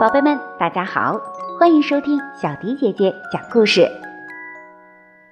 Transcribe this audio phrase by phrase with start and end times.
[0.00, 1.20] 宝贝们，大家好，
[1.60, 3.86] 欢迎收听小迪姐姐讲故事。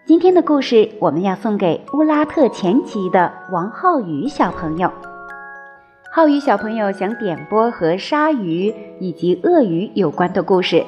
[0.04, 4.92] 今天的故事我们要送给乌拉特前旗的王浩宇小朋友。
[6.12, 10.84] 浩宇小朋友想点播和鲨鱼以及鳄鱼有关的故事，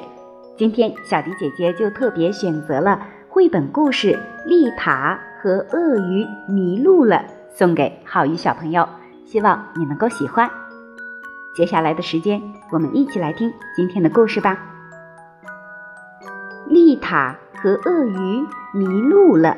[0.56, 3.00] 今天小迪姐姐就特别选择了
[3.42, 4.12] 绘本故事
[4.46, 7.16] 《丽塔和鳄鱼迷路了》，
[7.52, 8.88] 送给浩宇小朋友，
[9.26, 10.48] 希望你能够喜欢。
[11.52, 14.56] 接下来的时间，我们一起来听今天的故事吧。
[16.68, 19.56] 丽塔和鳄鱼迷路了。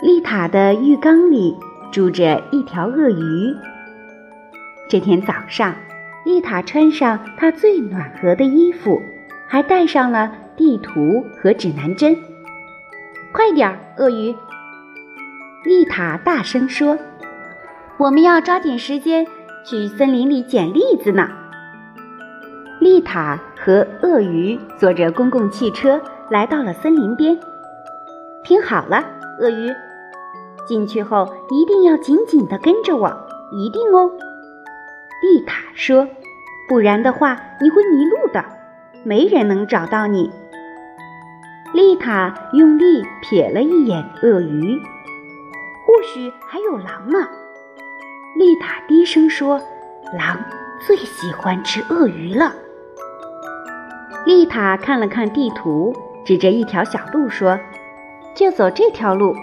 [0.00, 1.56] 丽塔的浴缸里
[1.90, 3.56] 住着一条鳄鱼。
[4.88, 5.74] 这天早上，
[6.24, 9.02] 丽塔穿上她最暖和的衣服，
[9.48, 12.16] 还带上了地图和指南针。
[13.32, 14.32] 快点儿，鳄鱼！
[15.64, 16.96] 丽塔大声说。
[17.98, 19.26] 我们要抓紧时间
[19.66, 21.28] 去森林里捡栗子呢。
[22.78, 27.36] 丽塔和鳄鱼坐着公共汽车来到了森林边。
[28.44, 29.04] 听好了，
[29.40, 29.68] 鳄鱼，
[30.64, 33.08] 进去后一定要紧紧地跟着我，
[33.50, 34.12] 一定哦。
[35.24, 36.06] 丽塔说
[36.68, 38.44] ：“不然的话你会迷路的，
[39.02, 40.30] 没人能找到你。”
[41.72, 44.78] 丽塔用力瞥了一眼鳄鱼，
[45.86, 47.26] 或许还有狼呢。
[48.36, 49.58] 丽塔低声说
[50.12, 50.38] ：“狼
[50.86, 52.52] 最喜欢吃鳄鱼了。”
[54.26, 57.58] 丽塔看了看地图，指着一条小路说
[58.36, 59.34] ：“就走这条路。”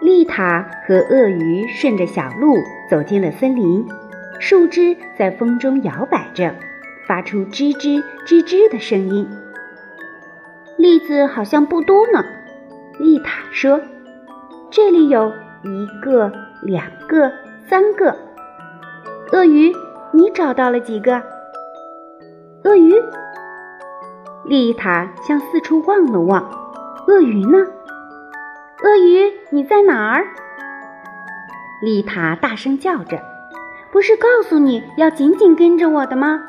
[0.00, 2.56] 丽塔和鳄鱼顺着小路
[2.88, 3.86] 走进了森林，
[4.40, 6.54] 树枝在风中摇摆着，
[7.06, 9.28] 发出吱吱吱吱的声音。
[10.84, 12.22] 栗子好像不多呢，
[12.98, 13.80] 丽塔说
[14.70, 15.32] ：“这里有
[15.62, 16.30] 一个，
[16.62, 17.32] 两个。”
[17.66, 18.14] 三个
[19.32, 19.72] 鳄鱼，
[20.12, 21.22] 你找到了几个？
[22.64, 22.92] 鳄鱼，
[24.44, 26.50] 丽塔向四处望了望，
[27.08, 27.66] 鳄鱼呢？
[28.82, 30.26] 鳄鱼，你在哪儿？
[31.80, 33.18] 丽塔大声叫着
[33.90, 36.42] ：“不是告诉你要紧紧跟着我的吗？”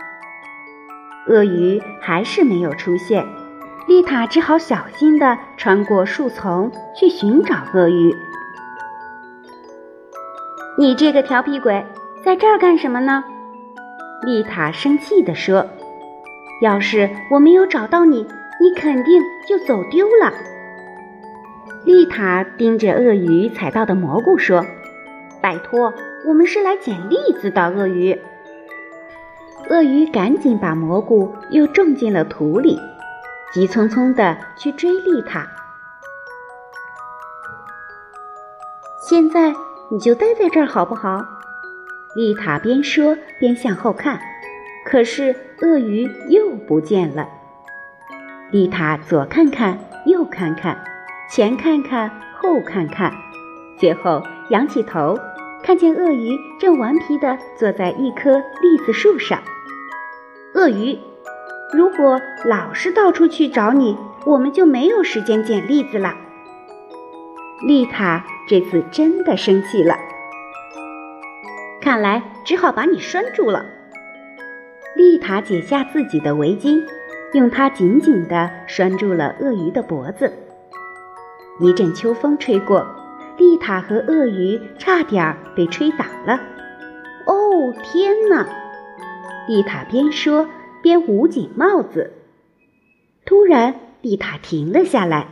[1.30, 3.26] 鳄鱼还是没有出现，
[3.88, 8.16] 丽塔只好小心地穿过树丛去寻找鳄鱼。
[10.78, 11.86] 你这个调皮鬼，
[12.24, 13.24] 在这儿干什么呢？
[14.24, 15.68] 丽塔生气地说
[16.64, 18.28] ：“要是我没有找到你，
[18.60, 20.34] 你肯定就走丢了。”
[21.86, 24.66] 丽塔盯着鳄鱼采到的蘑菇说
[25.40, 25.94] ：“拜托，
[26.28, 28.20] 我们是来捡栗子的。”鳄鱼，
[29.70, 32.80] 鳄鱼赶紧把蘑菇又种进了土里，
[33.56, 35.48] 急匆匆地去追丽塔。
[39.00, 39.56] 现在。
[39.92, 41.24] 你就待在这儿好不好？
[42.16, 44.20] 丽塔边说边向后看，
[44.84, 47.30] 可是鳄鱼又不见了。
[48.50, 49.78] 丽塔左看看，
[50.08, 50.84] 右看看，
[51.30, 53.14] 前看看，后看看，
[53.78, 55.20] 最后仰起头，
[55.64, 59.40] 看见鳄鱼正顽皮地坐在一棵栗子树上。
[60.56, 61.00] 鳄鱼，
[61.74, 66.14] 如果老是到处去找你，我们就没有时间捡栗子了。
[67.66, 69.98] 丽塔这次真的生气了，
[71.82, 73.66] 看来只好把你拴住了。
[74.96, 76.84] 丽塔解下自己的围巾，
[77.34, 80.32] 用它紧紧地拴住了鳄鱼的脖子。
[81.60, 82.86] 一阵秋风吹过，
[83.38, 86.40] 丽塔和鳄鱼差点被吹倒了。
[87.26, 88.46] 哦，天哪！
[89.48, 90.48] 丽塔边说
[90.86, 92.12] 边捂紧帽子。
[93.26, 93.74] 突然，
[94.04, 95.30] 丽塔停了下来，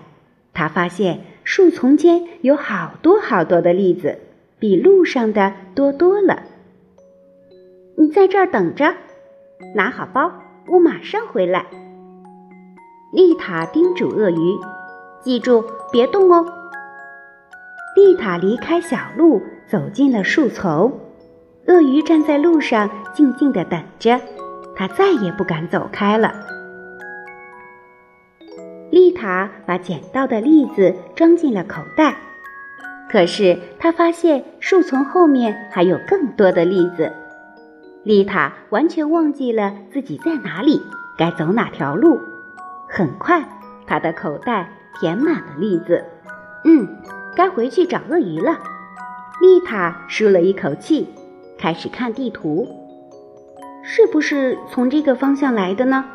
[0.52, 1.20] 她发现。
[1.44, 4.18] 树丛间有好多好多的栗子，
[4.58, 6.42] 比路上的多多了。
[7.98, 8.96] 你在这儿等着，
[9.76, 10.32] 拿好包，
[10.70, 11.68] 我马上回来。
[13.12, 14.58] 丽塔叮嘱鳄鱼
[15.22, 16.46] ：“记住，别动哦。”
[17.96, 21.00] 丽塔离开小路，走进了树丛。
[21.68, 24.20] 鳄鱼站在路上，静静地等着，
[24.76, 26.34] 它再也不敢走开了。
[28.90, 32.16] 丽塔把捡到的栗子装进了口袋，
[33.10, 37.12] 可是她发现树丛后面还有更多的栗子。
[38.04, 40.82] 丽塔完全忘记了自己在哪里，
[41.18, 42.20] 该走哪条路。
[42.88, 43.44] 很快，
[43.88, 44.70] 她的口袋
[45.00, 46.04] 填满了栗子。
[46.66, 46.88] 嗯，
[47.36, 48.60] 该回去找鳄鱼了。
[49.42, 51.10] 丽塔舒了一口气，
[51.58, 52.68] 开始看地图，
[53.86, 56.06] 是不是从这个方向来的呢？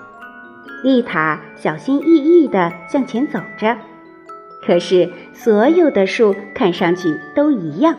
[0.83, 3.77] 丽塔小心翼翼地向前走着，
[4.65, 7.97] 可是所有的树看上去都一样。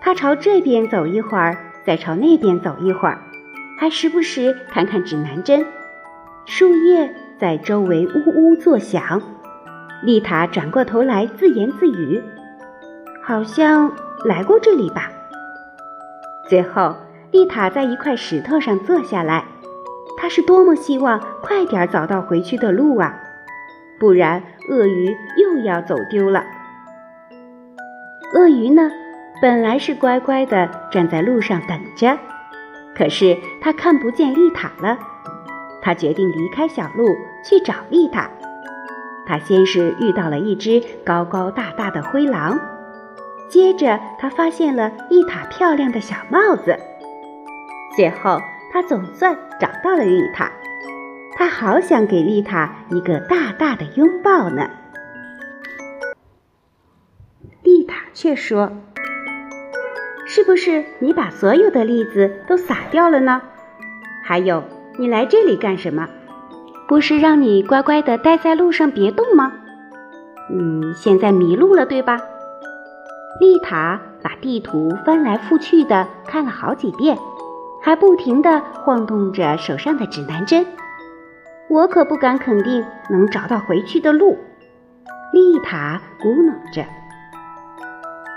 [0.00, 3.20] 她朝这边走一会儿，再朝那边走一会儿，
[3.78, 5.64] 还时不时看看指南针。
[6.46, 9.22] 树叶在周围呜呜作响。
[10.02, 12.22] 丽塔转过头来自言自语
[13.22, 13.92] ：“好像
[14.24, 15.10] 来过这里吧。”
[16.48, 16.96] 最后，
[17.30, 19.44] 丽塔在一块石头上坐下来。
[20.16, 23.14] 她是多么希望快点找到回去的路啊！
[24.00, 26.44] 不然鳄鱼又要走丢了。
[28.34, 28.90] 鳄鱼呢，
[29.40, 32.18] 本来是乖乖地站在路上等着，
[32.96, 34.98] 可是它看不见丽塔了。
[35.80, 38.28] 它决定离开小路去找丽塔。
[39.26, 42.58] 它先是遇到了一只高高大大的灰狼，
[43.48, 46.78] 接着它发现了丽塔漂亮的小帽子，
[47.98, 48.40] 最后。
[48.70, 50.52] 他总算找到了丽塔，
[51.38, 54.68] 他好想给丽塔一个大大的拥抱呢。
[57.62, 58.70] 丽塔却说
[60.28, 63.40] ：“是不是你把所有的栗子都撒掉了呢？
[64.22, 64.62] 还有，
[64.98, 66.06] 你来这里干什么？
[66.86, 69.54] 不是让你乖乖的待在路上别动吗？
[70.50, 72.18] 你现在迷路了，对吧？”
[73.40, 77.16] 丽塔把地图翻来覆去的看了好几遍。
[77.80, 80.66] 还不停地晃动着手上的指南针，
[81.68, 84.38] 我可不敢肯定能找到回去的路。
[85.32, 86.84] 丽塔咕哝着，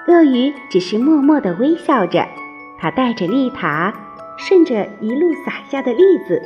[0.07, 2.25] 鳄鱼只是默默地微笑着。
[2.79, 3.93] 他带着丽塔
[4.38, 6.41] 顺着一路撒下的栗子，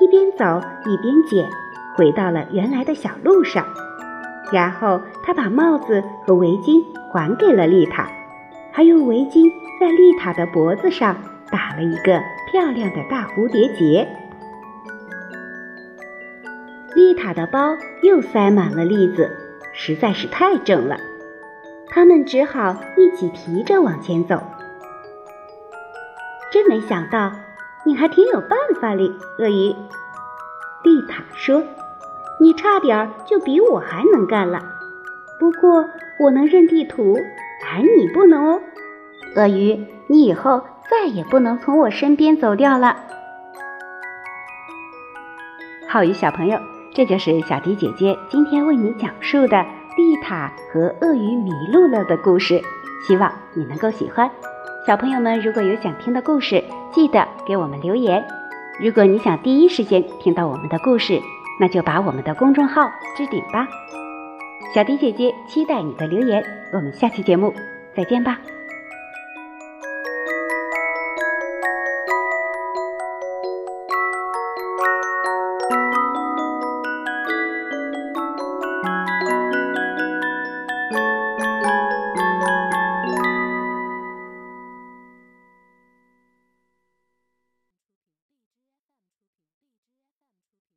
[0.00, 1.48] 一边走一边捡，
[1.96, 3.64] 回到了原来的小路上。
[4.52, 6.82] 然后他把帽子和围巾
[7.12, 8.08] 还给了丽塔，
[8.72, 9.50] 还用围巾
[9.80, 11.16] 在丽塔的脖子上
[11.50, 12.20] 打了一个。
[12.54, 14.06] 漂亮的大蝴蝶结，
[16.94, 19.36] 丽塔的包又塞满了栗子，
[19.72, 20.96] 实在是太重了。
[21.88, 24.40] 他们只好一起提着往前走。
[26.52, 27.32] 真没想到，
[27.84, 29.74] 你还挺有办法哩，鳄鱼。
[30.84, 31.64] 丽塔说
[32.38, 34.62] ：“你差点就比我还能干了。
[35.40, 35.88] 不过
[36.20, 37.18] 我能认地图，
[37.68, 38.60] 而你不能哦。”
[39.34, 40.62] 鳄鱼，你以后。
[40.90, 42.96] 再也不能从我身边走掉了，
[45.88, 46.58] 浩宇小朋友，
[46.92, 49.64] 这就是小迪姐姐今天为你讲述的
[49.96, 52.60] 丽塔和鳄鱼迷路了的故事，
[53.06, 54.30] 希望你能够喜欢。
[54.86, 58.24] 小朋友们如果有想听的故事，记得给我们留言。
[58.80, 61.20] 如果你想第一时间听到我们的故事，
[61.60, 63.66] 那就把我们的公众号置顶吧。
[64.74, 67.54] 小迪姐姐期待你的留言，我们下期节目
[67.96, 68.38] 再见吧。